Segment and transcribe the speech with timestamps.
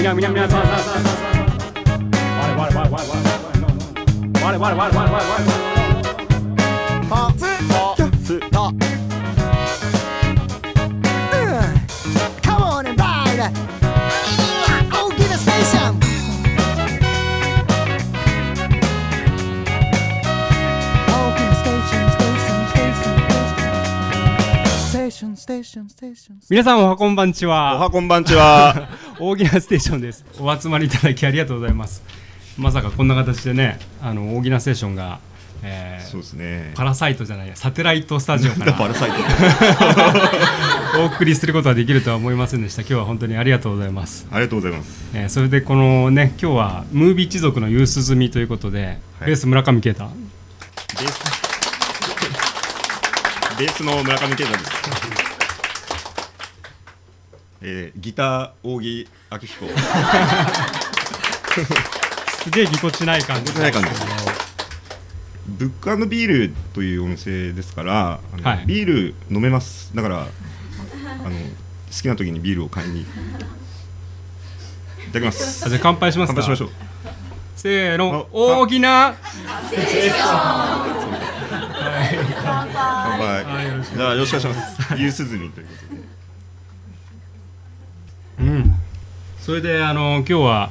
[0.00, 1.44] みなみなみなさあさあさあさあ
[2.56, 5.60] 我々我々我々我々我々我
[26.62, 28.88] さんおはこんばんちおははこんばんちは
[29.20, 30.24] 大喜なステーションです。
[30.40, 32.02] お集まりいただきありがとうございます。
[32.56, 35.20] まさかこんな形でねあの大喜なステーションが、
[35.62, 36.72] えーそうですね。
[36.74, 39.16] パラサイトじゃないやサテライトスタジオからバルサイト。
[41.02, 42.80] お送りすることができるとは思いませんでした。
[42.80, 45.04] 今日は本当にありがとうございます、ありがとうございます。
[45.12, 48.84] えーそれでこのね今日はムービー一族のユース済みということで、
[49.18, 49.26] はい。
[49.26, 50.04] ベース村上啓太。
[50.98, 51.50] ベース。
[53.58, 55.19] ベースの村上健太です
[57.62, 59.66] えー、ギター扇明彦。
[62.42, 63.52] すげえぎこちない感じ。
[63.58, 63.88] ない感じ。
[65.46, 68.64] ブックビールというお店ですからはい。
[68.66, 69.94] ビール飲めます。
[69.94, 71.34] だからあの好
[72.00, 73.02] きな時にビールを買いに。
[73.02, 73.04] い
[75.12, 75.66] ただきます。
[75.66, 76.40] あじゃあ乾杯しますか。
[76.40, 76.76] 乾杯しましょう。
[77.56, 78.26] せーの。
[78.26, 79.16] あ大きな
[82.42, 83.44] 乾杯。
[83.94, 84.94] じゃあよろしくお願いします。
[84.96, 86.09] ゆうすずみということで
[88.40, 88.72] うん。
[89.38, 90.70] それであの今日は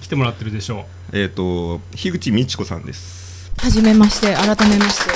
[0.00, 3.50] 来てもらってるでしょえっ、と樋口美智子さんです。
[3.56, 5.12] はじめまして、改めまして。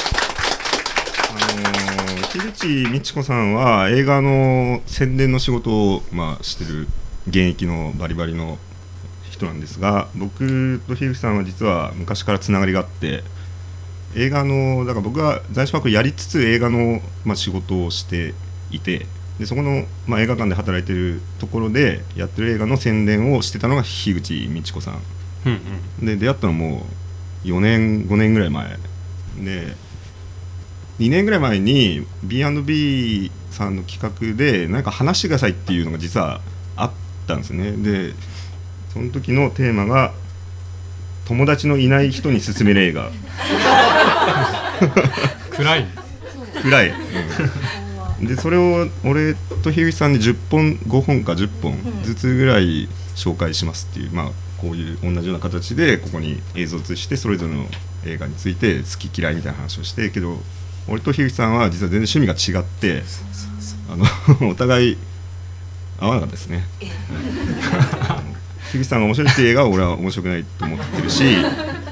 [1.28, 6.89] あのー、樋口美智子さんは映画の宣伝の仕事を、まあ、してる
[7.28, 8.59] 現役のバリバリの
[9.31, 13.23] 人なんですが僕と樋口さんは実は昔からつながりがあって
[14.17, 18.34] 映画のだから僕は在所パークやりつつ映画の、まあ、仕事をして
[18.71, 19.06] いて
[19.41, 24.95] でそこの、まあ、映画館で働いてるところでやってる映画の宣伝をしてたのが樋口美智子さん。
[24.97, 24.99] う
[25.47, 25.61] うん
[26.01, 26.07] うん。
[26.07, 26.85] で出会ったのも
[27.45, 28.77] 4年5年ぐらい前。
[29.43, 29.75] で
[30.99, 36.43] 2年ぐらい前に B&B さんの企画でなんか話してくださいっていうのが実は
[36.77, 36.91] あっ
[37.27, 37.73] たんですね。
[37.73, 38.12] で
[38.93, 40.12] その時のテーマが
[41.25, 43.11] 友達のいない人に勧める映画。
[45.50, 45.87] 暗い
[46.62, 46.93] 暗い、う
[47.79, 47.80] ん
[48.22, 57.64] でそれを俺と樋口さんで10本5本か10本ずつぐらい紹介しますっていう、まあこういう同じような形でここに映像を映してそれぞれの
[58.04, 60.36] 映画について好き嫌いみたいな話をしてけど
[60.86, 63.03] 俺と樋口さんは実は全然趣味が違って
[63.88, 64.04] あの
[64.52, 64.98] お互い
[65.98, 66.64] 合わなかったですね。
[68.72, 71.25] 樋口さんが面白いっていう映画は俺は面白くないと思ってるし、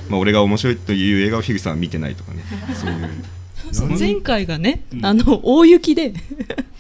[0.08, 2.44] まあ、俺が面白いという映画を樋口さんは見てないとかね。
[2.74, 3.24] そういう
[3.98, 6.14] 前回がね、あの大雪で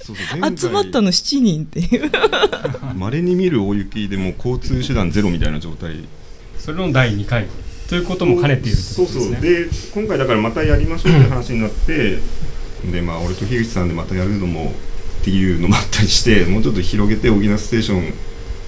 [0.00, 0.58] そうそう前回。
[0.58, 2.10] 集まったの7人っていう。
[2.96, 5.96] まれに見る大雪でもう交通手段ゼロみたいな状態。
[6.58, 7.46] それの第2回。
[7.88, 9.36] ということも兼ねているってそうことですね。
[9.36, 12.18] そうで今回だからまたやりましょうって話になって
[12.92, 14.74] でまあ俺と樋口さんでまたやるのも
[15.22, 18.12] っていうのもあったりしてもうちょっと広げてオギナステーション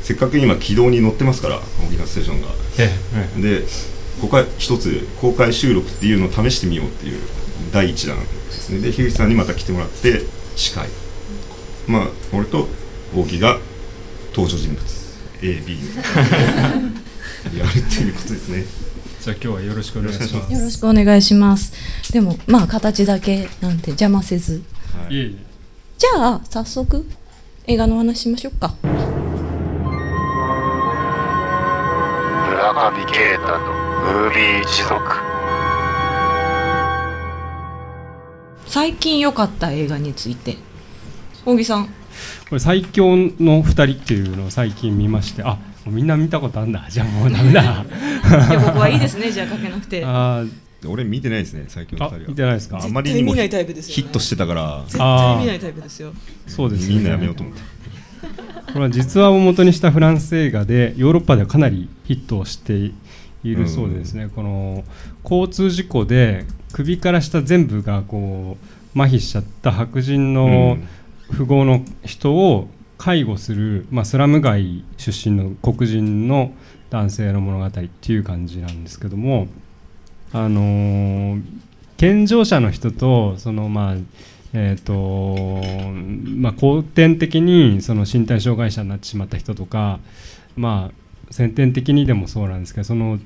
[0.03, 1.57] せっかく今軌道に乗ってますから
[1.87, 2.49] オギナステーションが。
[2.79, 2.91] え
[3.39, 3.43] え。
[3.43, 3.63] で
[4.23, 7.19] ここは一つ公開収録っていうのを試してみようっていう
[7.73, 8.81] 第一弾ですね。
[8.81, 10.23] で樋口さんにまた来てもらって
[10.57, 10.89] 司会。
[11.87, 12.69] まあ俺と
[13.17, 13.59] 大木が
[14.35, 15.01] 登場人物。
[15.41, 15.97] AB
[17.59, 18.65] やるっていうことですね。
[19.21, 20.53] じゃあ今日はよろしくお願いします。
[20.53, 21.73] よろしくお願いします。
[22.13, 24.63] でも、まあ、形だけなんて邪魔せず。
[25.09, 25.35] はい。
[25.99, 27.07] じゃあ、早速、
[27.67, 28.75] 映画の話しましょうか。
[28.83, 28.93] 村
[32.73, 35.30] 上慶太のムービー一族
[38.71, 40.57] 最近良かった映画について。
[41.45, 41.87] 大木さん。
[41.87, 41.91] こ
[42.53, 46.87] れ最強の2人っていうのを最近見ましてあみんな見たことあるんだ。
[46.89, 47.63] じゃあもうダメだ。
[48.49, 50.05] いや、僕はいいですね、じゃあ、かけなくて。
[50.07, 50.45] あ
[50.87, 52.29] 俺見てないですね最近のあ二人は。
[52.29, 52.79] 見てないですか？
[52.83, 54.83] あまりにも絶対見ないタイプですよヒットしてたから。
[54.87, 56.13] 絶対見ないタイプですよ。
[56.47, 57.61] そうですみんなやめようと思って。
[58.73, 62.93] これは実話を元にしたフランス映画でヨーロッパではかなりヒットをして
[63.43, 64.85] いるそうでですね、この
[65.25, 68.57] 交通事故で首から下全部がこ
[68.95, 70.79] う麻痺しちゃった白人の
[71.31, 76.53] 富豪の人を介護する、まあ、スラム街出身の黒人の
[76.91, 79.49] 男性の物語っていう感じなんですけども、
[80.33, 81.43] あのー
[82.01, 83.95] 健常者の人とそのまあ
[84.55, 85.63] えーと
[86.35, 90.01] まあ、後天的にその身体障害者になってしまった人とか、
[90.57, 90.95] まあ、
[91.31, 93.19] 先天的にでもそうなんですけどその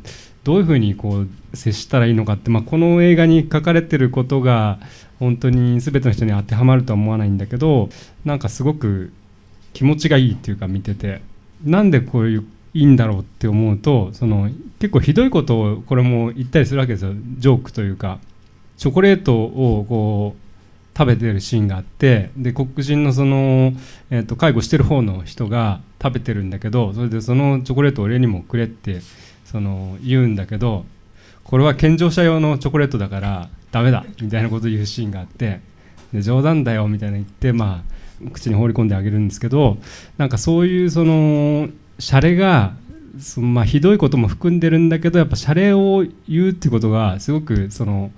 [0.44, 4.78] どういうふうにこう接したらいいのかって、まあ、この映画に書かれてることが
[5.18, 7.88] 本当に全ての人に当てはまるとは思わないんだけど
[8.24, 9.12] なんかすごく
[9.72, 11.22] 気持ちがいいっていうか見てて
[11.64, 14.50] なんでこういういいんだろうって思うとその
[14.80, 17.12] 結構ひどいことをこれも言ったりするわけですよ。
[17.38, 18.18] ジョークというか
[18.76, 20.43] チョコレートをこう
[20.96, 23.72] 食べてるシーンがあってで黒人のその、
[24.10, 29.00] えー、と介護してる方の人が食べてるんだけどそれでそのチョコレートを俺にもくれって
[29.44, 30.84] その言うんだけど
[31.42, 35.60] これは健常者用のチョコレートだからダメだみたいなことを言うシーンがあって
[36.12, 37.82] で冗談だよみたいな言ってま
[38.24, 39.78] あ口に放り込んであげるんですけど
[40.16, 41.68] なんかそういうその
[41.98, 42.74] シャレが
[43.18, 48.10] そのまあひどいことも含んでるんだけどやっぱシャレを言うってことがすごくその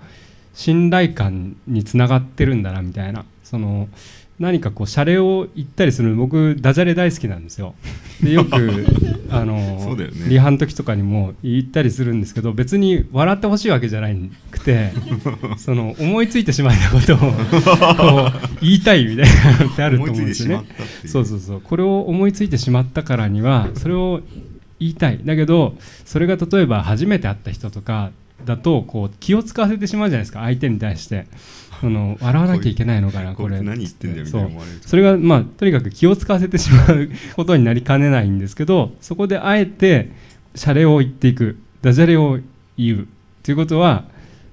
[0.57, 3.25] 信頼感につながってるんだなみたいな。
[3.45, 3.89] その
[4.39, 7.75] 何かこうシャレを言ったりする僕ダジャレ大好きなんですよ。
[8.23, 8.87] でよく
[9.31, 10.11] あのね。
[10.29, 14.09] リハの時とかにも言ったりするんですけど別に笑ってほしいわけじゃな
[14.51, 14.93] くて
[15.59, 18.31] その思いついてしまったことを
[18.61, 20.65] 言いたいみたいなのってあると思うんですよね。
[21.05, 21.61] そうそうそう。
[21.61, 24.23] これを思いついてしまったからにはそれを
[24.81, 25.21] 言いたい。
[25.23, 25.77] だけど
[26.07, 28.11] それが例えば初めて会った人とか
[28.45, 31.27] だとこう気を使わせてしまうじゃないですか相手に対して。
[31.81, 33.61] その 笑わなきゃいけないのかなここれ。
[33.61, 34.51] 何言ってんだよみたいな
[34.81, 40.11] それがまあとにかく気を使わせてしまうことになりかねないんですけどそこであえて
[40.55, 41.59] シャレを言っていく。
[41.83, 42.41] ダジャレを
[42.77, 43.09] 言う
[43.45, 44.07] ということは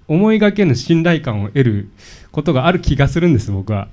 [0.08, 1.90] 思いがけぬ信頼感を得る
[2.32, 3.88] ことがある気がするんです僕は。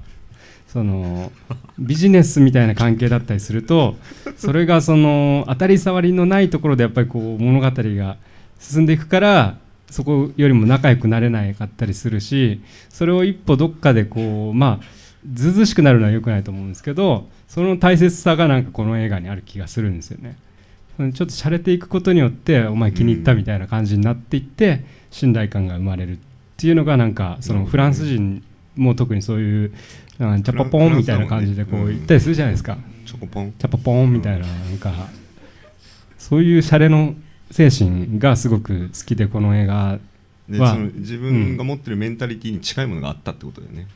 [0.68, 1.32] その
[1.80, 3.96] ビジネスみたいな関係だったりすると
[4.36, 8.16] それがその当たり障りのないところでやっぱりこう物語が
[8.60, 9.58] 進んでいくから
[9.90, 14.84] そこよりも仲良くなれないかったりするしそれを一歩どっかでこうまあ
[15.30, 20.36] ずうずうしくなるのは良くないと思うんですけどその大切さがなんかこの映画にある気がするんですよね。
[20.98, 26.20] ちょっと洒落ていくことによってお前気に入ったみたいな感じになっていって信頼感が生まれるっ
[26.58, 28.42] ていうのがなんかそのフランス人
[28.76, 32.76] も特にそういうチャパポンみたいな感じでこう言ったりするじゃないですか。
[33.06, 34.92] チョコポンチャパポンみたいななんか
[36.18, 37.14] そういうシャレの
[37.50, 39.98] 精神がすごく好きでこの映画は。
[40.48, 43.86] でその自分が持ってるメンタリティに近いものがあったってことだよね、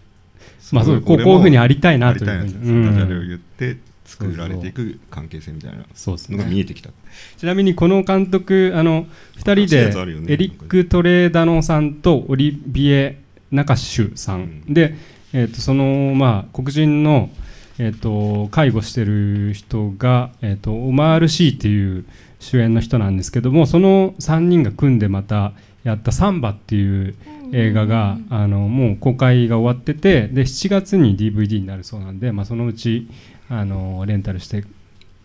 [0.73, 2.31] まあそうこういうふうにありたいなという。
[2.31, 2.87] ありたいなとうん。
[2.87, 6.91] ダジャレを言って作られていく関係性みたいなのが見ねえてきた、
[7.37, 9.07] ちなみにこの監督あの
[9.39, 14.63] 2人でエリック・トレーダノさんとオリビエ・ナカシュさん。
[14.69, 14.95] で、
[15.33, 17.31] えー、とその、まあ、黒人の、
[17.79, 22.05] えー、と介護してる人が、えー、とオマール・シーっていう
[22.45, 25.53] 主演の人なんですけどもその3人が組んでまた
[25.83, 27.15] やった「サンバ」っていう
[27.53, 33.09] 映画があのもう公開が終わっててで7月に DVD になるそうなんで、まあ、そのうち
[33.49, 34.63] あのレンタルして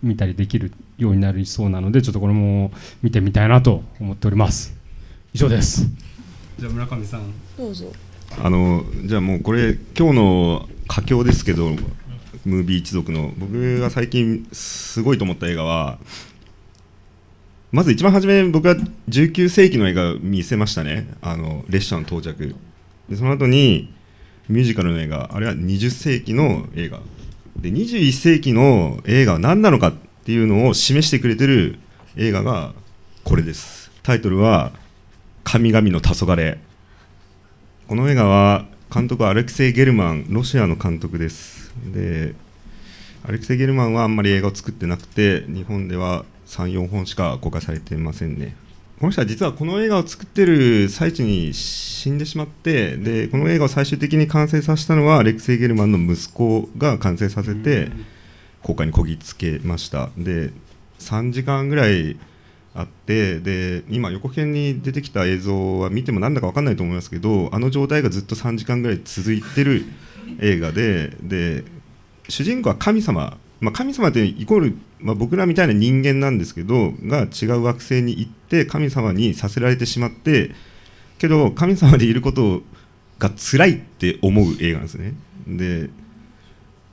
[0.01, 2.71] 見たりできるようになりそうなのでちょっとこれも
[3.03, 4.77] 見てみたいなと思っております。
[5.33, 5.87] 以上です。
[6.57, 7.33] じゃあ村上さん。
[7.57, 7.91] どうぞ。
[8.41, 11.71] あのじゃあもうこれ今日の佳境ですけど
[12.45, 13.33] ムービー一族の。
[13.37, 15.99] 僕が最近すごいと思った映画は
[17.71, 18.75] まず一番初め僕は
[19.09, 21.07] 19世紀の映画を見せましたね。
[21.21, 22.55] あの列車の到着。
[23.07, 23.93] でその後に
[24.47, 26.99] ミュージカルの映画あれは20世紀の映画。
[27.57, 29.93] で21世紀の映画は何なのかっ
[30.23, 31.77] ていうのを示してくれてる
[32.15, 32.73] 映画が
[33.23, 33.91] これです。
[34.03, 34.71] タイトルは
[35.43, 36.57] 「神々の黄昏。
[37.87, 41.71] この映画は監督はアレクセイ・ゲルマンロシアの監督です。
[41.91, 42.33] で
[43.23, 48.55] アレクセイ・ゲルマンはあんまり映画を作ってなくて日本では34本しか公開されてませんね。
[48.99, 57.91] この人は実はこの映画を作ってる最中に死んでしまってでこの映画を最終的に完成させたのはアレクセイ・ゲルマンの息子が完成させて
[58.61, 60.09] 公開にこぎつけました。
[60.17, 60.51] で
[60.99, 62.17] 3時間ぐらい
[62.75, 69.85] あってで今横編に出てきた映像は見てもなんだか分かんないと思いますけどあの状態がずっと3時間ぐらい続いてる
[70.41, 71.63] 映画でで
[72.29, 80.51] 主人公は神様、まあ、神様ってイコール、まあ、僕らみたいな人間なんですけどが違う惑星に行って神様にさせられてしまって
[81.17, 82.61] けど神様でいること
[83.17, 85.13] が辛いって思う映画なんですね。
[85.45, 85.89] で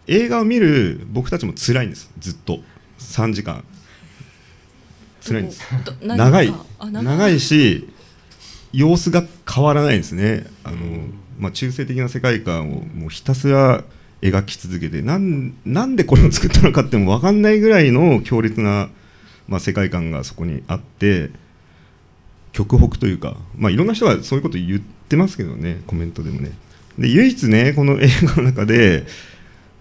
[0.09, 2.11] 映画を見る僕たちも辛いんです。
[2.19, 2.61] ずっと。
[2.99, 3.65] 3時間。
[5.21, 5.63] 辛いんです。
[6.01, 6.55] 長い。
[6.79, 7.41] あ長い。
[7.41, 7.89] し
[8.73, 10.47] 様子が変わらないんですね。
[10.65, 10.77] あの、
[11.39, 13.85] まあ、中性的な世界観をもうひたすら
[14.23, 18.89] 描き続けてなんなんでこれを作ったのかっても分かんないぐらいの強烈な、
[19.49, 21.31] まあ、世界観がそこにあって
[22.53, 26.53] 極北というか、まあ、いろんな人がそういうこと言ってますけどねコメントでもね。
[26.99, 29.05] で唯一ねこの映画の中で、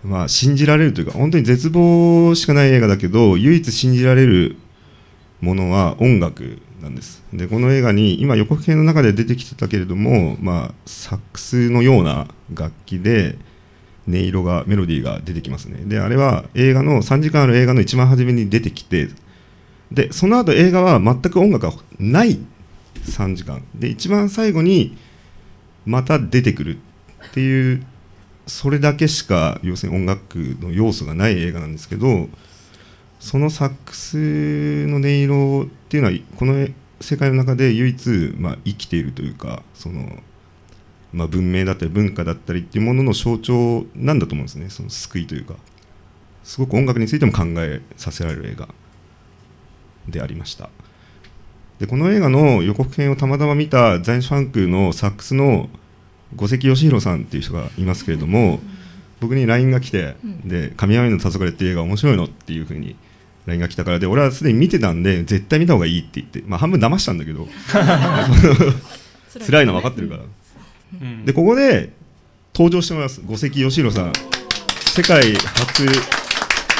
[0.04, 4.58] まあ、信じられるというか本当に絶望しかない映画だけど唯一信じられる
[5.40, 7.24] ものは音楽なんです。
[7.34, 13.38] でこの映画に今予告編の中で出てきてたけれども、まあ、サックスのような楽器で
[14.08, 19.10] 音色がメロディーが出てきますねであれは映画の3時間ある映画の一番初めに出てきて
[19.92, 22.40] でその後映画は全く音楽がない
[23.04, 24.98] 3時間で一番最後に
[25.86, 26.78] また出てくる
[27.30, 27.86] っていう
[28.48, 32.28] それだけしか要するに音楽の要素がない映画なんですけど
[33.20, 36.68] そのサックスの音色っていうのはこの
[37.02, 40.18] 世界の中で唯一、まあ、生きているというかその、
[41.16, 44.70] まあ、文明だったり文化だったりっていうものの象徴なんだと思うんですね。
[44.70, 45.56] その救いというか。
[46.44, 48.70] すごく音楽についても考えさせられる映画
[50.08, 50.70] でありました。
[51.80, 55.70] でこの映画の予告編をたまたま見たザイン・ファンクのサックスの
[56.36, 58.60] 五関義弘さんっていう人がいますけれども、
[59.20, 62.96] 僕に LINE が来て「で神山の黄昏っていう映画面白いの?」っていうふうに
[63.48, 67.48] LINE が来たからで俺はすでに見てたんで絶対見た方がいいって言って、まあ、半分騙したんだけど。
[69.46, 70.24] 辛いの分かってるから。
[71.26, 71.92] でここで
[72.54, 73.22] 登場してもらいます。
[73.26, 74.14] 五関義弘さん。
[74.96, 75.86] 世界初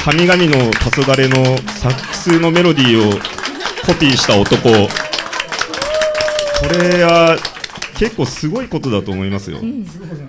[0.04, 3.12] 神々の黄昏のサックスのメロディーを
[3.84, 4.70] コピーした男。
[4.70, 4.78] こ
[6.80, 7.36] れは
[7.98, 9.58] 結構すごいことだと思いますよ、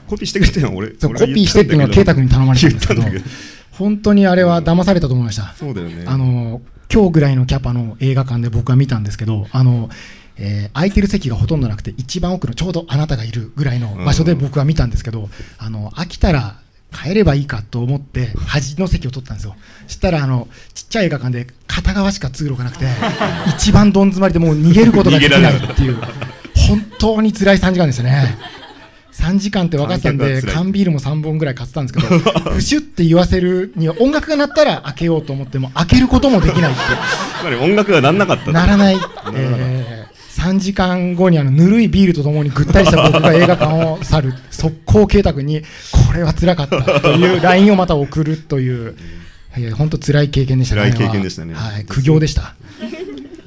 [0.07, 3.01] コピーしてくれたよ俺そう俺がコピーしてっていうのは圭太君に頼まれたんですけど。
[3.01, 3.35] 言ったんだけど。
[3.71, 5.53] 本当にあれは騙されたと思いました。
[5.57, 6.03] そうだよね。
[6.07, 9.89] あの今日ぐらいのキャパの映画館で僕は見たんですけどあの、
[10.39, 16.57] えー空いてる席がほとんどなくて一番奥のちょうどあなたがいるぐらいの場所で僕は見たんですけど、あの飽きたら
[16.93, 19.55] 帰ればいいかと思って端の席を取ったんですよ。
[19.87, 22.85] したらあのちっちゃい映画館で片側しか通路がなくて
[23.47, 25.97] 一番どん詰まりでもう逃げることができないっていう
[26.55, 28.37] 本当に辛い3時間でしたね。
[29.17, 36.81] 3時間って分かってたんで缶ビールも3本ぐらい買ってたんですけどプシュって言わせるには音楽が鳴ったら開けようと思っても開けることもできないって
[37.39, 39.96] つまり音楽がなんなかったならない、えー
[40.37, 47.01] 3時間後にあのぬるいビールとともにぐったりした僕が映画館を去る速攻圭太君にこれは辛かった。
[47.01, 48.95] という LINE をまた送るという、
[49.53, 50.91] えー、本当辛い経験でしたね。
[50.91, 51.55] 辛い経験でしたね。
[51.55, 51.59] は。
[51.59, 52.55] はい、苦行でした。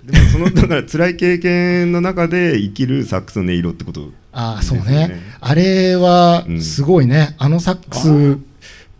[0.04, 5.20] でもそのだから辛い経験の中で生きるサックスの音色ってことああそうね。
[5.40, 8.49] あれはうんすごいね、あのサックス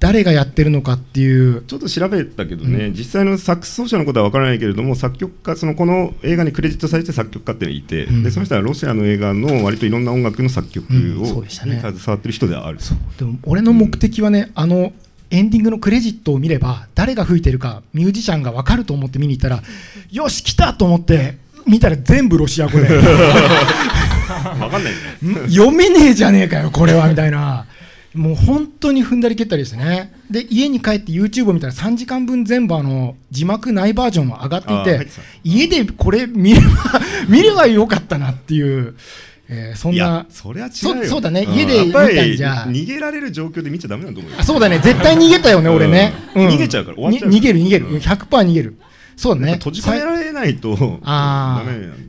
[0.00, 1.62] 誰がやってるのかっていう。
[1.62, 8.22] ちょっと調べたけどね、実際のサックス奏者のことは分からないけれども作曲家そのこの映画にクレジットされて作曲家っていうのがいて、うん。
[8.22, 11.22] でその人はロシアの映画の割といろんな音楽の作曲うん。
[11.22, 11.74] を、そうでしたね。
[11.74, 12.98] に携わってる人ではあるそう。
[13.18, 14.92] でも俺の目的はね、あの
[15.30, 19.62] エンディングのクレジットを見れば誰が吹いてるかミュージシャンが分かると思って見に行ったら
[20.10, 22.88] よし来たと思って見たら全部ロシア語で。
[24.30, 24.82] 分かんない
[25.22, 25.44] ね。
[25.46, 27.66] ん 読めねえじゃねえかよこれはみたいな
[28.14, 30.12] もう本当に踏んだり蹴ったりですね。
[30.30, 35.06] で家に帰って YouTube を見たら3時間分全部あの字幕ないバージョンも上がっていて
[35.44, 36.66] 家でこれ見れば
[37.28, 38.94] 見ればよかったなっていう、
[39.48, 41.04] えーそんなそれは違うよ。
[41.04, 41.44] そそうだね。
[41.44, 41.52] ん。
[41.52, 42.64] 家で見たんじゃ。
[42.68, 44.78] 逃げられる状況で見ちゃダメなんだと思うよあそうだね。
[44.78, 46.48] 絶対逃げたよね、俺ね、うん。
[46.48, 47.32] 逃げちゃうから終わっちゃうから。
[47.32, 48.00] に逃げる逃げる。
[48.00, 48.76] 100%逃げる
[49.20, 50.98] そうだね閉じ込められないと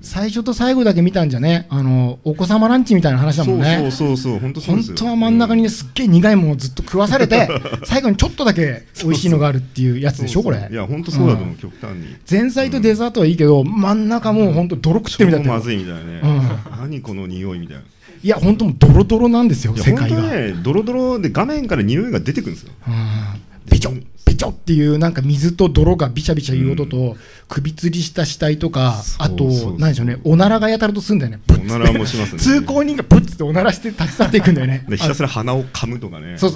[0.02, 1.68] 最初と最後だけ見たんじゃね。
[1.70, 3.80] あのお子様ランチみたいな話だもんね。
[3.82, 7.50] そうそうそう本当本当は真ん中にねすっげえ苦いものをずっと食わされて
[7.84, 10.70] 最後にちょっとだけ美味しいのがあるっていうやつでしょこれ。
[10.72, 11.58] いや本当そうだと思う、うん。
[11.58, 12.16] 極端に。
[12.30, 17.84] 前菜とデザートはいいけど真ん中もう本当泥食ってるみたいな超まずいみたいなね、う何この匂いみたいな。
[18.24, 20.22] いや本当もうドロドロなんですよや世界が、
[20.64, 22.72] ドロドロで画面から匂いが出てくるんですよ。
[22.88, 23.42] うん。
[23.70, 24.06] ビチョビ
[24.42, 27.16] チョっていうなんか水と泥がビチャビチャいう音と、
[27.48, 31.40] 首吊りした死体とかあとそうそう何でしょうねおならがやたるとすんだよね。
[31.46, 32.40] ブッおならもしますね。
[32.40, 34.84] 通行人がブッつっておならして立ち去っていくんだよね。
[34.90, 36.38] でひたすら鼻を噛むとかね。
[36.38, 36.52] そう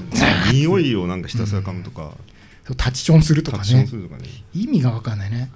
[0.51, 2.11] 匂いをなんかひたすら噛むとか、
[2.65, 3.63] そうタッチションするとかね。
[3.73, 3.87] ね。
[4.53, 5.51] 意味が分かんないね。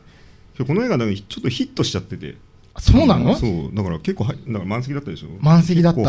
[0.66, 2.36] この映画なんかちょっとヒットしちゃってて。
[2.76, 3.36] あそうなの？
[3.36, 3.76] そう。
[3.76, 5.30] だから結構はいだから満席だったでしょ？
[5.40, 6.02] 満席だった。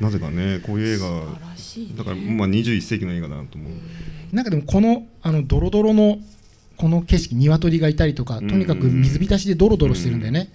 [0.00, 1.10] なぜかねこういう映画。
[1.10, 1.96] ね。
[1.98, 3.72] だからまあ21世紀の映画だなと思う
[4.32, 6.18] なんかでもこのあのドロドロの
[6.76, 10.50] この景色鶏がいたりとかとにかく水浸しでドロドロしてるんだよね、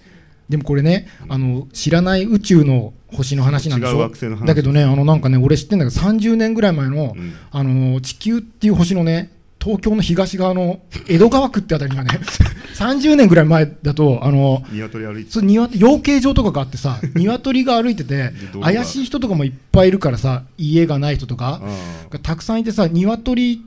[0.48, 4.08] でもこれねあの知らない宇宙の星の話なんでしょ
[4.44, 7.34] だけどねあのなんかね俺知ってんだけど30年ぐらい前の,、うん。
[7.50, 9.30] あの地球っていう星のね
[9.62, 12.18] 東京の東側の江戸川区ってあたりにはね
[12.74, 23.62] 30年ぐらい前だとあの鶏歩いて養鶏場とかがあってさ 鶏が歩いてて怪しい人とかもいっぱいいるからさ家がない人とかあがたくさんいてさ鶏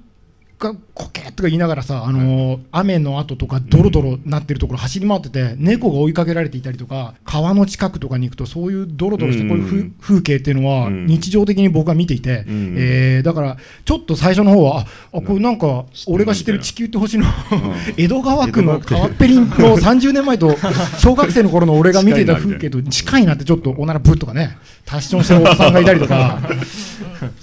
[0.58, 11.06] がコケッとか言いながらさ、あのー雨の後とかドロドロなってるところ走り回ってて、猫が追いかけられていたりとか川の近くとかに行くとそういうドロドロしたこういう風,、景っていうのはうん。
[11.06, 14.82] 日常的に僕は見ていて、うんえーだからちょっと最初の方は
[15.14, 17.32] ああこれなんか俺が知ってる地球って星のん。
[17.98, 20.56] 江戸川区の川川っぺりんの 30年前と
[21.00, 26.40] 小学生の頃の俺が見ていた風景と近いなってちょっとおならぶっとかねタッションしてるおっさんがいたりとか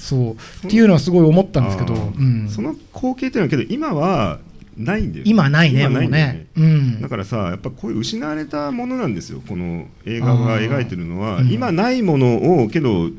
[0.02, 0.66] そう。
[0.66, 4.40] っていうのはすごい思ったんですけど、うん、その光景っていうのはけど今は
[4.76, 6.46] ないんだよ今ないねないんだよね。
[6.56, 7.00] うん。
[7.00, 9.40] だからさやっぱこういう失われたものなんですよ。
[9.46, 11.52] この映画が描いてるのは、うん。
[11.52, 13.10] 今ないものをけど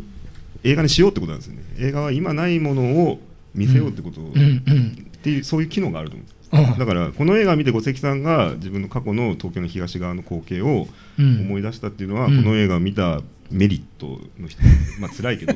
[0.65, 1.63] 映画にしようってことなんですよね。
[1.79, 3.19] 映画は今ないものを
[3.55, 4.19] 見せようってこと。
[4.21, 4.23] っ
[5.21, 6.27] ていうそういう機能があると思う。
[6.27, 6.33] うん
[6.77, 10.87] だからこの映画を見て五関さんが自分の過去の東京の東側の光景を
[11.17, 11.41] うん。
[11.41, 12.43] 思い出したっていうのは、うん。
[12.43, 14.61] この映画を見たメリットの人。
[14.99, 15.53] まあ辛いけど。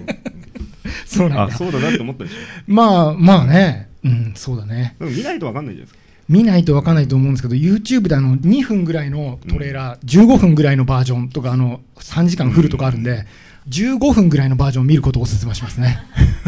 [1.05, 1.55] そうなんだ。
[1.55, 2.35] あそうだなって思ったでしょ。
[2.67, 3.89] まあまあね。
[4.03, 4.95] うんそうだね。
[4.99, 6.07] でも見ないと分かんないじゃないですか。
[6.29, 13.25] 見ないと分かんないと思うんですけど YouTube であの2分ぐらいのトレーラー、15分ぐらいのバージョンとかあの3時間フルとかあるんで、
[13.69, 15.99] 15分ぐらいのバージョンを見ることをお勧めしますね。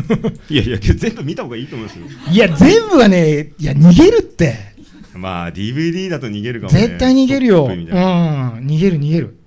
[0.49, 2.05] いやいや全部見た方がいいと思いますよ。
[2.29, 4.69] いや全部はねいや逃げるって。
[5.15, 6.79] まあ DVD だと逃げるかもね。
[6.79, 7.71] 絶対逃げるよ、うん。
[7.71, 9.38] 逃げる逃げる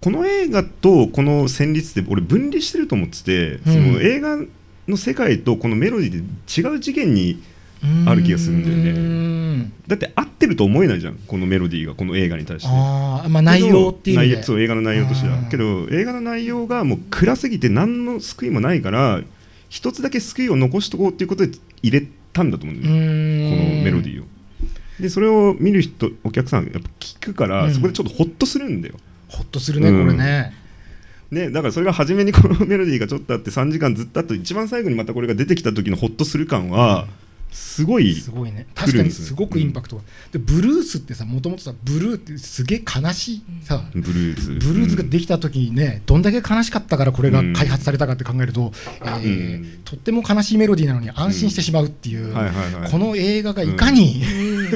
[0.00, 4.38] この映画とこの旋律って俺分離してると思ってて、その映画
[4.88, 7.42] の世界とこのメロディーで違う次元に
[8.06, 9.64] ある気がするんだよね。
[9.64, 12.68] ねだって合ってると思えないじゃんこのメロディーがこの映画に対して。
[12.70, 15.36] ああまあ内容っていうそう映画の内容としては。
[15.50, 19.20] けど映画の内容がもう暗すぎて何の救いもないから
[19.68, 21.52] 一つだけ救いを残しとこうっていうことで
[21.82, 23.50] 入れたんだと思うんだよね。
[23.50, 24.26] このメロディーを。
[24.98, 27.74] でそれを見る人お客さんやっぱ聞くから、うん。
[27.74, 28.94] そこでちょっとホッとするんだよ
[29.30, 30.54] ほっとするね、うんこれね。
[31.30, 37.06] ね、だからそれが初めにこのメロディーがちょっとあって3時間ずっとあって一番最後にまたこれが出てきた時のホッとする感は
[37.52, 38.66] すごいすごいね。
[38.74, 44.52] 来確かにすごくインパクトが、でブルースってさもともとさブルーってすげえ悲しいさ、ブルーズ。
[44.52, 48.72] ブルーズができた時にね、どんだけ悲しかったからこれが開発されたかって考えると、
[49.02, 49.80] えーうん。
[49.84, 52.32] とっても悲しいメロディーなのに安心してしまうっていう、
[52.90, 54.22] この映画がいかに、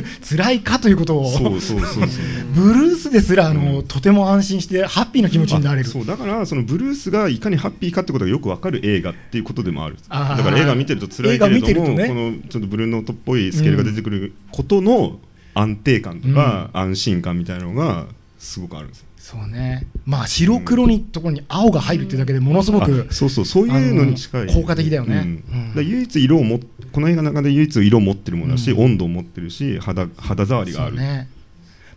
[0.28, 1.30] 辛いかということを。
[1.30, 2.08] そうそうそうそう。
[2.54, 3.86] ブルースですらあの、うん。
[3.86, 5.88] とても安心してハッピーな気持ちになれる。
[5.88, 9.96] あそうだからそのブルースがいかにハッピーかってことがよくわかる映画っていうことでもある。
[10.08, 10.38] あー。
[10.38, 12.08] だから映画見てると辛いけれども、ね。
[12.08, 15.18] このちょっとブルーノートっぽいスケールが出てくることの
[15.54, 18.06] 安定感とか安心感みたいなのが
[18.44, 19.06] すごくあるんですよ。
[19.18, 19.86] そうね。
[20.04, 23.44] まあ白黒にところに青が入るっていうだけでものすごく、あそうそう。
[23.44, 24.46] そういうのに近い。
[24.48, 25.16] 効果的だよね。
[25.16, 25.22] うん。
[25.22, 25.68] うん。
[25.68, 26.60] だから唯一色をも
[26.92, 28.84] この映画の中で唯一色を持ってるものだし、うん。
[28.84, 31.28] 温度を持ってるし肌肌触りがある、ね。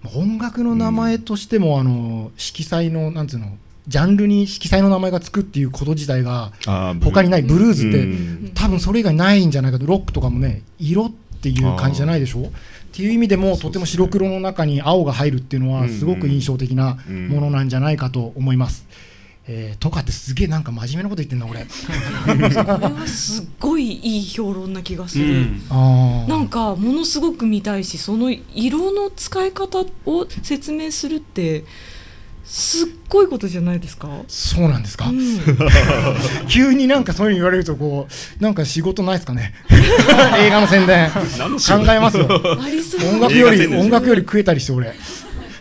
[0.01, 3.57] まあ音楽の名前としても、あの色彩のなんつうの
[3.87, 6.53] ジャンルに色彩の名前がつくっていうこと自体が
[7.03, 8.51] 他にないブルーズって、うん。
[8.55, 9.85] 多分それ以外ないんじゃないかと。
[9.85, 12.51] ロックとかもね色っていう感じじゃないでしょ？
[12.87, 18.87] っていう意味でもとても白黒の中に青が入るっていうのはうんすごく印象的なうんものなんじゃないかと思います。
[19.49, 21.61] えーとかってすげえなんか真面目なこと言ってんな俺。
[21.61, 21.67] こ
[22.33, 31.63] れはすっごいいい評論な気がする、あーなんかものすごく見たいしその色の使い方を説明するって
[32.47, 35.19] すっごいことじゃないですか、そうなんですか、うん、
[36.47, 39.53] 急になんかそういうの言われるとこうなんか仕事ないですかね？
[40.39, 41.09] 映画の宣伝。
[41.11, 41.19] 考
[41.91, 42.25] えますよ。
[43.11, 44.95] 音楽より音楽より食えたりして俺。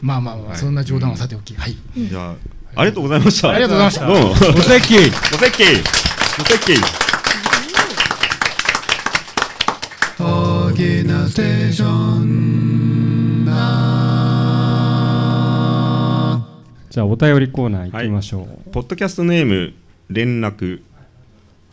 [0.01, 1.55] まあまあまあ、そんな冗談はさておき。
[1.57, 1.77] はい。
[1.96, 3.51] じゃあありがとうございました。
[3.51, 4.07] ありがとうございました。
[4.07, 4.31] どうも。
[4.31, 5.01] お席お
[5.38, 5.62] 席
[6.38, 6.81] お席
[16.96, 19.74] じゃあお便りコーナー行きましょう、ポッドキャストネーム
[20.09, 20.80] 連絡。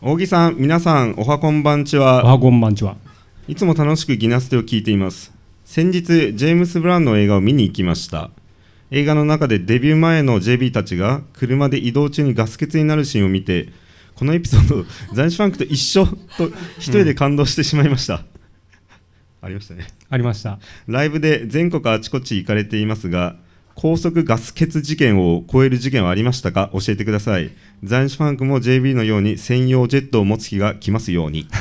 [0.02, 2.22] 大木さん皆さんおはこんばんちは。
[2.26, 2.98] おはこんばんちは。
[3.48, 5.32] いつも楽しくギナステを聞いています。
[5.64, 8.28] 先日ジェームス・ブラウンの映画を見に行きました。
[8.90, 13.70] 映画の中でデビュー前の JB たちが車で移動中にガス欠になるシーンを見て
[14.16, 14.84] このエピソード
[15.14, 18.26] ザンシファンクと一緒と一人で感動してしまいました、
[19.40, 19.86] ありましたね。
[20.10, 20.58] ありました。
[20.86, 23.36] ライブで全国あちこち行かれていますが
[23.74, 26.70] 高速ガス欠事件を超える事件はありましたか？
[26.72, 27.50] 教えてください。
[27.82, 31.46] ザンシファンクも JB のように専用ジェットを持つ日が来ますように。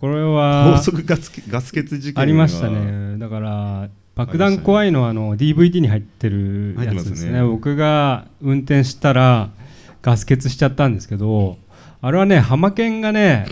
[0.00, 3.16] これ高は速ガスガス欠事件ありましたね。
[3.18, 7.32] だから爆弾怖いのはあの DVD に入ってるやつですね。
[7.32, 7.42] ね。
[7.42, 9.50] 僕が運転したら
[10.02, 11.56] ガス欠しちゃったんですけど
[12.02, 13.46] あれはねハマケンがね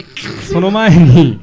[0.53, 1.41] その前に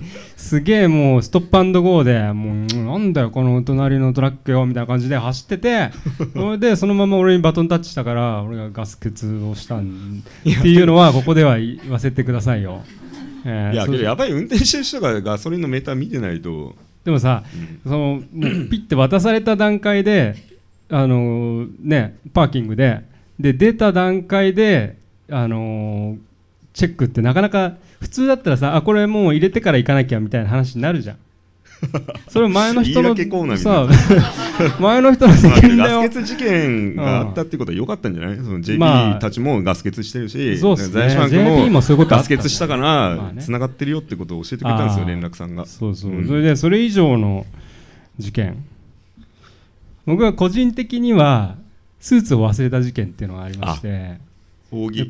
[0.49, 5.91] すげえもうストップアンドゴーでもうなんだよこの隣のトラックよみたいな感じで走ってて
[6.33, 12.81] それでそのまま俺にバトンタッチしたから俺がガス欠をしたんっていうのはここでは言わせてくださいよ。
[13.45, 16.75] えーいやそうけどやばい運転してる人がガソリンのメーター見てないと。
[17.05, 17.43] でもさ、
[17.83, 18.21] そのもう
[18.69, 20.35] ピッて渡された段階で、
[20.89, 23.01] あのーね、パーキングで
[23.39, 24.97] で出た段階で、
[25.29, 26.28] あのー
[26.79, 31.17] チェックってなかなか普通だったらさあこれもう入れてから行かなきゃみたいな話になるじゃん。
[32.27, 33.15] それ前の人の
[33.57, 33.87] さ
[34.79, 36.01] 前の人の責まあ任だよ。
[36.01, 38.37] ガス欠事件があったってことは良かったんじゃない？
[38.37, 39.19] その JP まあ。
[39.19, 40.93] たちもガス欠してるし、そうっすね。
[40.93, 45.65] 在所 JP ももそういうことあガス欠したかまらつながってるよってことを教えてくれたんですよ連絡さんが。
[45.65, 46.27] そうそう、うん。
[46.27, 47.45] それでそれ以上の
[48.17, 48.55] 事件。
[50.05, 51.55] 僕は個人的には
[51.99, 54.17] スーツを忘れた事件っていうのがありまして。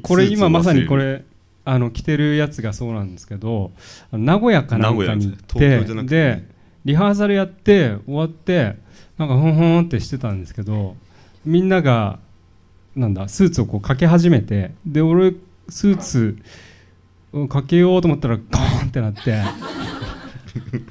[0.03, 1.23] これ今まさにこれ
[1.69, 3.71] あの着てるやつがそうなんですけど
[4.11, 6.43] 名古屋かなんかに行ってで
[6.83, 8.75] リハーサルやって終わって
[9.19, 10.95] なんかふんふんってしてたんですけど
[11.45, 12.17] みんなが
[12.95, 15.33] なんだスーツをこうかけ始めてで俺
[15.69, 16.37] スーツ
[17.33, 19.39] をかけようと思ったらゴーンってなって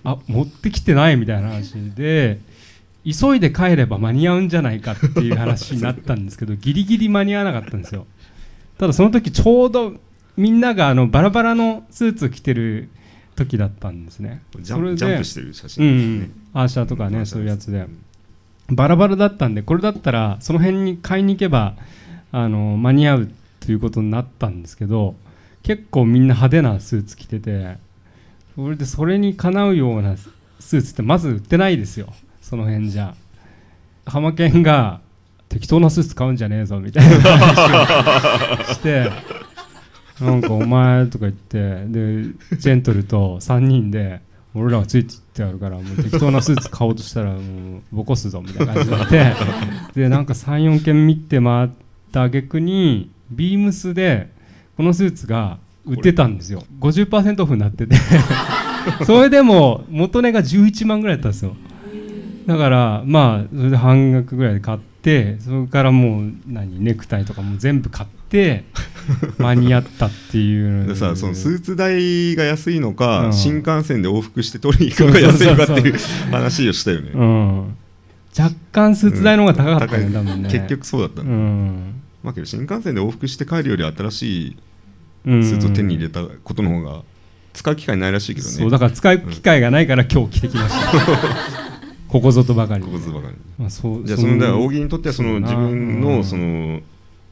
[0.05, 2.39] あ持ってきてないみたいな話で
[3.05, 8.07] 急いで帰れば間に合うんじゃないかっていう話になったんですけどギリギリ間に合わなかったんですよ。
[8.79, 9.95] ただその時ちょうど
[10.39, 12.89] みんながあのバラバラのスーツ着てる
[13.35, 14.41] 時だったんですね。
[14.61, 16.17] ジャンプジャンプしてる写う真ですね。
[16.27, 17.87] ん、アーシャーとかねそういうやつで。
[18.71, 21.75] バラバラだったんでこれだったらその辺に買いに行けば
[22.31, 25.17] あの間に合うということになったんですけど
[25.63, 27.79] 結構みんな派手なスーツ着てて
[28.55, 32.13] それでそれにかなうようなスーツってまず売ってないですよ。
[32.43, 33.15] その辺じゃ。
[34.07, 35.01] ハマケンが
[35.49, 39.11] 適当なスーツ買うんじゃねえぞみたいな話をして
[40.21, 42.23] なんかお前とか言ってで
[42.59, 44.21] ジェントルと3人で
[44.55, 49.35] 俺らがついていってやるからもう適当なスーツ買おうとしたらもうボコすぞみたいな感じになって
[49.95, 51.69] でなんか34件見て回っ
[52.13, 54.31] た挙句にビームスで
[54.77, 56.63] このスーツが売ってたんですよ。
[56.81, 57.97] 50%オフになってて。
[59.05, 61.57] それでも元値が11万ぐらいだったんですよ。
[62.47, 68.18] だからまあそれで半額ぐらいで買ってそれからもう何ネクタイとかも全部買って
[69.39, 70.95] 間に合ったっていうで。
[70.95, 73.33] さそのスーツ代が安いのか、うん。
[73.33, 75.99] 新幹線で往復して取りに行くのが安いのかっていう
[76.31, 77.77] 話をしたよね、うん。
[78.39, 80.43] 若干スーツ代の方が高かったね、うん。
[80.43, 81.23] ね結局そうだった。
[81.23, 82.03] うの、ん。
[82.23, 84.57] まあけど新幹線で往復して帰るより新しい
[85.27, 87.03] うんスーツを手に入れたことの方が
[87.53, 88.53] 使う機会ないらしいけどね。
[88.53, 91.69] そうだから使う機会がないから今日着てきました。
[92.09, 92.85] ここぞとばかり。
[92.85, 93.35] ここずばかり。
[93.59, 96.01] まあ、そうじゃあそのだから扇にとってはその自分うん。
[96.01, 96.81] のその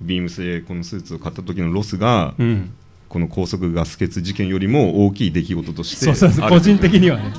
[0.01, 2.71] ビームスでこのスーツを買った時のロスがうん。
[3.09, 6.55] この高速ガス欠事件よりも大きい出来事としてそうそうそうある。
[6.57, 7.33] 個人的にはね。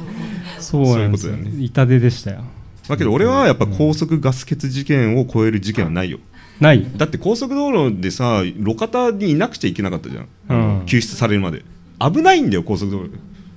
[0.59, 1.35] そうなんですよ。
[1.35, 1.51] ね。
[1.63, 2.43] 痛手でしたよ。
[2.87, 6.19] だけど俺はやっぱ高速ガス欠事件を超える事件はないよ。
[6.59, 6.87] ない。
[6.95, 10.27] だって高速道路でさ路肩にいなくちゃいけなかったじゃん、
[10.79, 10.85] うん。
[10.85, 11.63] 救出されるまで。
[11.99, 13.11] 危ないんだよ高速道路。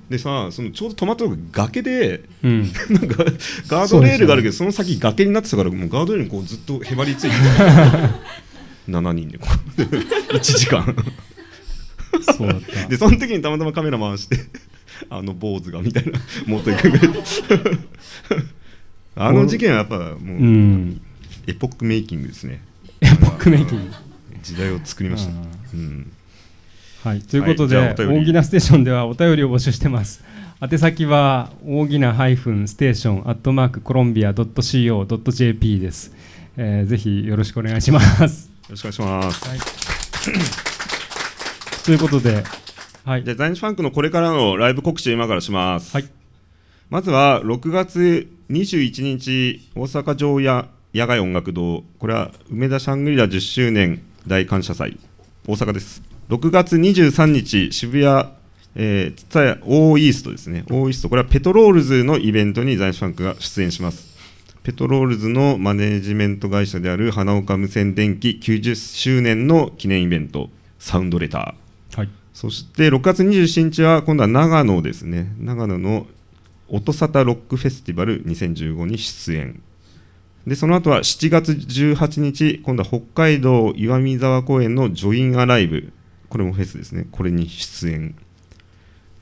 [0.09, 2.73] でさそのちょうど止まったとこ崖でうん。
[2.91, 3.25] なんか
[3.69, 8.11] ガードレールがあるけどその先崖になってたからもうガードレールにこうずっとへばりついてた
[8.90, 9.46] 7人でこ
[9.79, 10.94] う1時間。
[12.37, 12.88] そうだった。
[12.88, 14.37] でその時にたまたまカメラ回して
[15.09, 17.09] あの坊主がみたいな持っていくぐらい
[19.16, 21.00] あの事件はやっぱもう、うん。
[21.46, 22.62] エポックメイキングですね。
[23.00, 23.92] エポックメイキング。
[24.42, 25.33] 時代を作りました、
[25.74, 26.12] うん。
[27.05, 27.94] はい、ということで、はい。
[27.94, 30.24] 大喜なステーションではお便りを募集してます。
[30.62, 36.14] 宛先は大喜なステーションアットマークコロンビア .co.jp です、
[36.57, 36.88] えー。
[36.88, 38.50] ぜひよろしくお願いします。
[38.71, 39.43] よろしくお願いします、
[41.85, 42.45] ということで、
[43.05, 43.25] はい。
[43.25, 46.09] じゃあ在日ファンクのこれからのライブ告知を今からします、はい。
[46.89, 51.83] まずは6月21日大阪城野外音楽堂。
[51.99, 55.01] これは梅田シャングリラ10周年大感謝祭。
[55.49, 56.01] 大阪です。
[56.29, 58.29] 6月23日渋谷
[58.77, 60.65] えー、 TSUTAYA O-EAST ですね。
[60.71, 61.09] O-EAST。
[61.09, 64.10] これはペトロールズのイベントに在日ファンクが出演します
[64.62, 71.99] ペトロールズのマネージメント会社である花岡無線電機90周年の記念イベントサウンドレター。
[71.99, 72.11] はい。
[72.35, 75.33] そして6月27日は今度は長野ですね。
[75.38, 76.07] 長野の
[76.68, 79.62] 音沙汰ロックフェスティバル2015に出演
[80.46, 85.90] でその後は7月18日今度は北海道岩見沢公園のジョインアライブ。
[86.29, 87.07] これもフェスですね。
[87.11, 88.14] これに出演。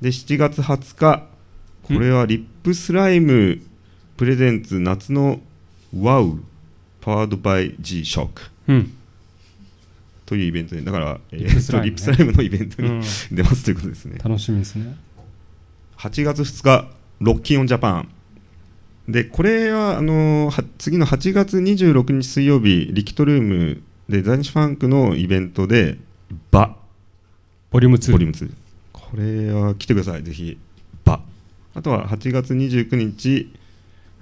[0.00, 1.28] で7月20日
[1.82, 3.60] これはリップスライム
[4.18, 5.40] プレゼンツ夏の
[5.96, 6.40] ワウ
[7.00, 8.92] パワードバイ G ショックうん。
[10.26, 11.90] というイベントでだから、えー RIP SLYME ね。
[11.90, 13.00] RIP SLYME のイベントに、うん。
[13.30, 14.18] 出ますということですね。
[14.22, 14.96] 楽しみですね。
[15.96, 16.88] 8月2日
[17.20, 18.08] ROCKIN'ON JAPAN。
[19.08, 25.96] でこれはあのーは次の8月26日水曜日 LIQUIDROOM で在日ファンクのイベントで
[26.50, 26.76] バ。
[27.70, 28.12] ボリューム2。
[28.12, 28.52] ボリューム2
[28.92, 30.58] これは来てくださいぜひ。
[31.04, 31.20] バ。
[31.74, 33.50] あとは8月29日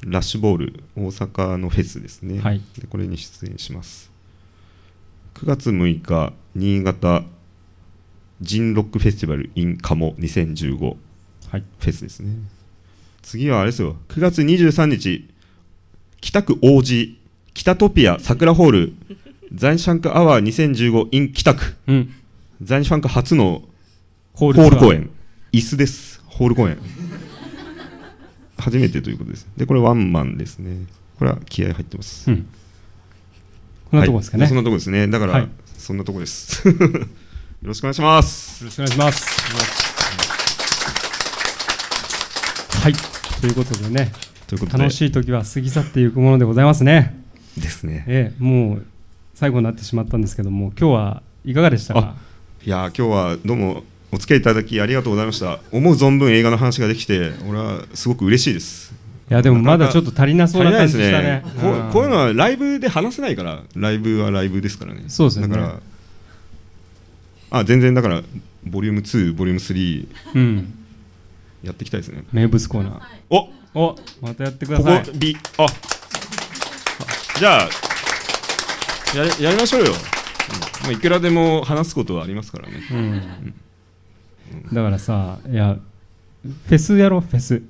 [0.04, 2.60] ラッシュボール大阪のフェスですね、はい。
[2.78, 4.10] でこれに出演します。
[5.34, 7.24] 9月6日新潟
[8.40, 10.96] ジンロックフェスティバル in カモ2015
[11.50, 11.64] はい。
[11.78, 12.34] フェスですね。
[13.22, 13.96] 次はあれですよ。
[14.08, 15.28] 9月23日
[16.20, 17.18] 北区王子
[17.54, 18.92] 北トピア桜ホール
[19.54, 21.74] ザインシャンクアワー2015 in 北区。
[21.86, 22.14] うん。
[22.62, 23.62] ザインシャンク初の
[24.34, 25.10] ホホール公演。
[25.52, 26.22] 椅子です。
[26.26, 26.78] ホール公演
[28.66, 29.46] 初めてということです。
[29.56, 30.86] でこれワンマンですね。
[31.20, 32.48] これは気合入ってます、うん。
[33.92, 34.48] こんなとこですかね、はい。
[34.48, 35.06] そんなとこですね。
[35.06, 35.48] だから、はい。
[35.78, 36.66] そんなとこです。
[36.66, 36.74] よ
[37.62, 38.64] ろしくお願いします。
[38.64, 39.24] よろしくお願いします。
[42.82, 42.92] はい、
[43.40, 44.10] ということでね、
[44.48, 44.82] ということで。
[44.82, 47.22] 楽しい時は過ぎ去っていくものでございますね。
[47.56, 48.04] ですね。
[48.08, 48.86] ええ、もう
[49.36, 52.16] 最後になってしまったんですけども、今日はいかがでしたか？
[52.64, 55.60] いやー今日はどうもお付き合いいただきありがとうございました。
[55.72, 58.94] 思う存分映画の話ができて俺はすごく嬉しいです。
[59.28, 61.24] いや、でもまだちょっと足りなそうな感じ足りしたね。
[61.24, 61.44] ね。
[61.60, 65.04] こんうこういうのはライブで話せないからライブはライブですからね。
[65.08, 65.56] そうですよね。
[65.56, 65.80] だから
[67.50, 68.22] あ全然だから
[68.64, 70.74] ボリューム2ボリューム3うん、
[71.62, 72.24] やっていきたいですね。
[72.32, 73.00] 名物コーナー。
[73.30, 75.18] おお、またやってくだここさい。
[75.18, 75.66] B あ。
[77.38, 77.68] じゃあ
[79.16, 80.86] やりやりましょうよ、うん。
[80.86, 82.74] もういくらでも話すことはありますからね。
[82.90, 83.54] うん。
[84.72, 85.76] だからさ、いや、
[86.44, 87.62] フェスやろう、フェス。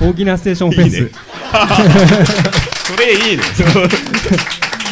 [0.00, 0.96] 大きなステーションフェス。
[0.96, 1.10] いいね。
[2.86, 3.42] それいいね。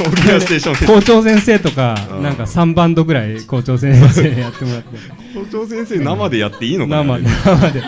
[0.01, 0.93] 大きなステーションフェス。
[0.95, 2.23] 校長先生とかう、ん。
[2.23, 4.99] なんか3バンドぐらい校長先生やってもらって。
[5.35, 7.83] 校長先生生でやっていいのかな生で生で。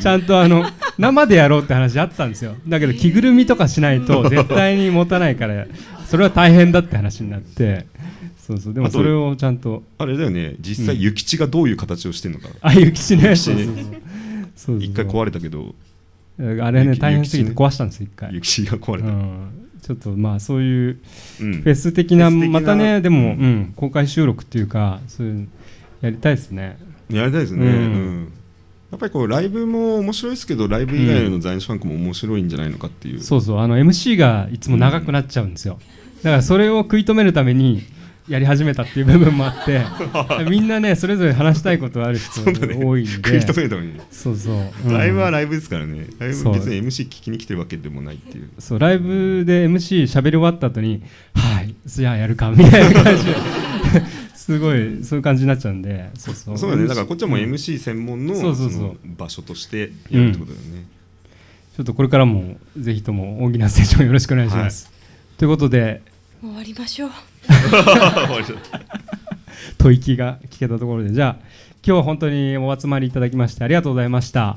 [0.00, 0.64] ちゃんとあの
[0.96, 2.54] 生でやろうって話あったんですよ。
[2.68, 5.66] だけど着ぐるみとかしないと絶対に持たないから
[6.06, 7.86] それは大変だって話になって
[8.48, 8.74] そうそう。
[8.74, 9.82] でもそれをちゃんと。
[9.98, 10.56] あれだよね。
[10.60, 13.34] 実際諭吉がどういう形をしてるのか、あゆきちね。
[13.34, 14.00] 諭吉ね
[14.56, 15.74] そう一回壊れたけど。
[16.40, 18.30] あれね大変すぎて壊したんですよ一回。
[18.30, 19.50] 諭吉が壊れた、うん。
[19.82, 20.98] ちょっとまあそういう
[21.42, 21.62] うん。
[21.62, 23.24] フェス的なフェス的なまたねでも、うん。
[23.26, 25.46] うん、公開収録っていうかそういうの
[26.00, 26.78] やりたいですね。
[27.10, 27.72] やりたいですね、うん。
[27.72, 28.32] うん。
[28.90, 33.58] やっぱりこうライブも面白いですけどライブ以外の在日ファンクも面白いんじゃないのかっていう、そうそう。
[33.58, 35.78] あの MC がいつも長くなっちゃうんですよ、
[36.22, 37.82] だからそれを食い止めるために
[38.28, 39.82] やり始めたっていう部分もあって
[40.50, 43.10] みんなねそれぞれ話したいことある人多いんで。
[43.10, 44.92] 食い止めるためにそうそう、うん。
[44.92, 46.06] ライブはライブですからね。
[46.18, 46.54] ライブそう。
[46.54, 48.48] 別に MC 聞きに来てるわけでもないっていう。
[48.58, 51.02] そうライブで MC 喋り終わった後に
[51.34, 53.34] 「はいじゃあやるか」みたいな感じで。
[54.34, 56.10] すごいそういう感じになっちゃうんで。
[56.14, 56.58] そうそう。
[56.58, 56.86] そうだね。
[56.86, 58.96] だからこっちはもううん MC 専門のそうそうそう。
[59.18, 60.86] 場所としてやるってことだよね、
[61.76, 64.90] ちょっとこれからもぜひとも大きなステーションよろしくお願いします、
[65.36, 66.02] ということで。
[66.40, 67.10] 終わりましょう
[69.78, 71.12] 吐息が聞けたところで。
[71.12, 71.44] じゃあ
[71.86, 74.56] 今日は本当にお集まりいただきましてありがとうございました。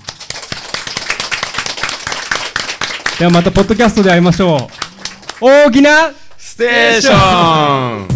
[3.20, 4.70] ではまたポッドキャストで会いましょ
[5.42, 5.42] う。
[5.42, 8.11] 大きなステーション。